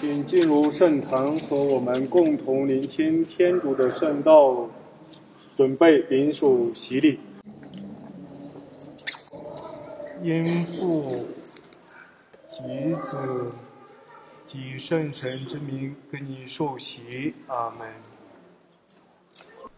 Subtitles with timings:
[0.00, 4.68] 请进入圣堂，和我们共同聆听天主的圣道，
[5.56, 7.18] 准备领受洗礼。
[10.22, 11.26] 因父
[12.46, 13.18] 及子
[14.46, 17.88] 及圣神之名，跟你受洗，阿门。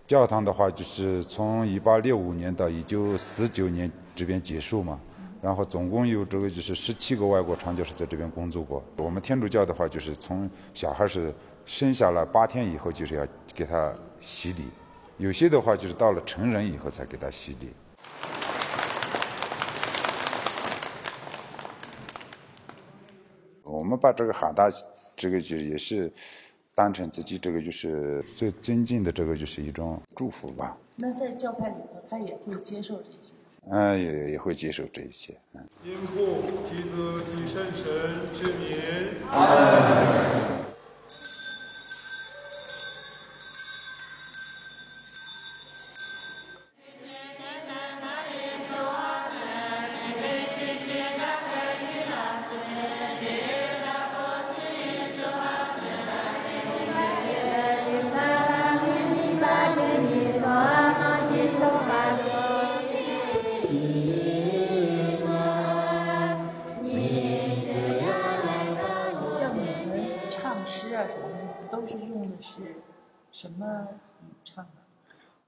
[0.06, 5.00] 教堂的话，就是从一八六五年到一九四九年这边结束嘛。
[5.42, 8.84] 然后总共有这个就是十七个外国传教士在这边工作过。
[8.98, 11.32] 我们天主教的话，就是从小孩是
[11.64, 14.64] 生下来八天以后，就是要给他洗礼；
[15.16, 17.72] 有些的话就是到了成人以后才给他洗礼。
[23.62, 24.70] 我们把这个喊大，
[25.16, 26.12] 这个就也是
[26.74, 30.76] 当成自己这个就是最尊敬的这个就是一种祝福吧。
[30.96, 33.32] 那在教派里头，他也会接受这些。
[33.68, 35.60] 嗯，也也会接受这一切，嗯。
[35.84, 37.84] 因父及子及圣神
[38.32, 38.76] 之名。
[71.70, 72.76] 都是用的是
[73.32, 73.88] 什么
[74.22, 74.70] 语唱的？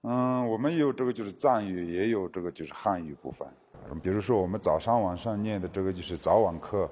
[0.03, 3.47] 嗯，我们有这个就是藏语，也有这个就是汉语部分。
[4.03, 6.89] 比如说我们早上晚上念的这个就是早晚课，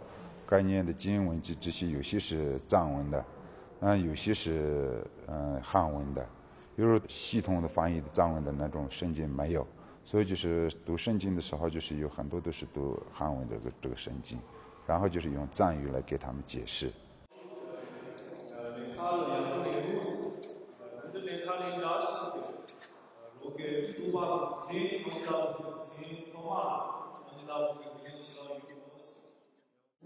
[0.46, 3.24] 该念的经文这这些，有些是藏文的，
[3.80, 6.26] 嗯，有些是嗯汉文的。
[6.76, 9.66] 比如系统的翻译的藏文的那种圣经没有，
[10.04, 14.38] 所以就是读圣经的时候，就是有很多都是读汉文这个这个圣经，
[14.86, 16.90] 然后就是用藏语来给他们解释。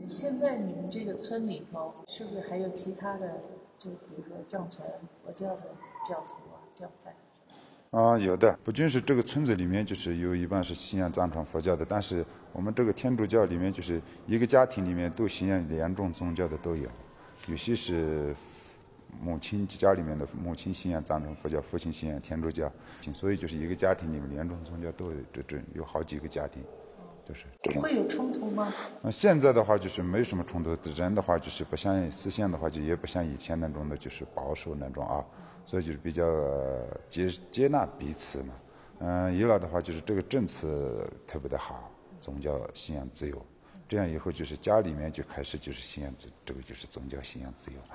[0.07, 3.41] 现在你们这个村里头，是不是还有其他的？
[3.79, 4.87] 就比如说藏传
[5.23, 5.63] 佛教的
[6.09, 7.15] 教徒啊、教派？
[7.99, 16.89] 啊，有的，不仅是这个村子里面，就是有一半是信仰藏传佛教的，但是我们这个天主教里面，就是一个家庭里面都信仰两种宗教的都有，
[17.49, 18.35] 有些是。
[19.21, 22.71] 母亲家里面的母亲信仰藏传佛教，父亲信仰天主教，
[23.13, 26.63] 所以就是一个家庭里面两种宗教都有，这这有好几个家庭，
[27.25, 27.47] 就是
[27.81, 28.73] 会有冲突吗？
[29.03, 35.25] 那现在的话就是没什么冲突，人的话就是不像思想的话就也不像以前那种的，就是保守那种啊，
[35.65, 36.25] 所以就是比较
[37.09, 38.55] 接接纳彼此嘛。
[39.01, 43.45] 嗯，伊朗的话就是这个政策特别的好，宗教信仰自由。
[43.95, 47.95] 这样以后就是家里面就开始就是信仰自这个就是宗教信仰自由了。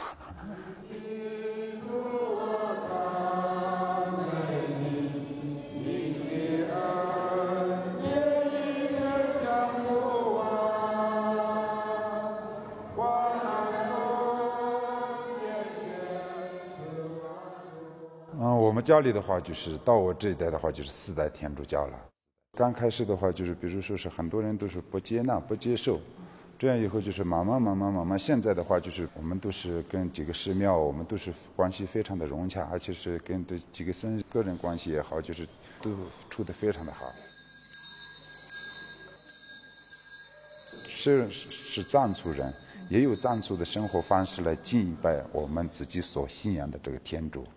[18.37, 22.18] 嗯， 我们家里的话就是到我这一代的话就是四代天主教了。
[22.59, 25.97] 刚开始的话，就是比如说是很多人都是不接纳、不接受，
[26.57, 28.19] 这样以后就是慢慢、慢慢、慢慢。
[28.19, 35.47] 现在的话，就是我们都是跟几个寺庙，我们都是关系非常的融洽，而且是跟这几个僧个人关系也好，就是
[35.81, 35.89] 都
[36.29, 37.05] 处得非常的好。
[40.85, 42.53] 是是藏族人，
[42.89, 47.47] 也有藏族的生活方式来敬拜我们自己所信仰的这个天主。